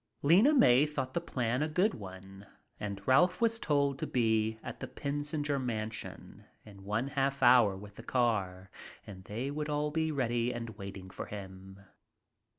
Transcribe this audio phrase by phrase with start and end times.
[0.23, 2.47] Lena May thought the plan a good one
[2.79, 7.97] and Ralph was told to be at the Pensinger mansion in one half hour with
[7.97, 8.71] the car
[9.05, 11.81] and they would all be ready and waiting for him.